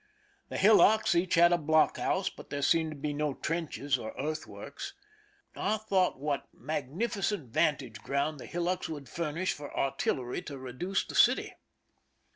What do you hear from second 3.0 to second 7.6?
no trenches or earthworks. I thought what magnifi cent